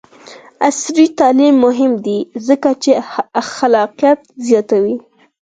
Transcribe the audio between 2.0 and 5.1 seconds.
دی ځکه چې خلاقیت زیاتوي.